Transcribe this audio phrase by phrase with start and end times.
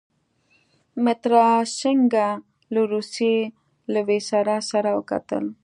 [1.03, 1.47] مترا
[1.77, 2.27] سینګه
[2.73, 3.37] له روسيې
[3.91, 5.45] له ویسرا سره وکتل.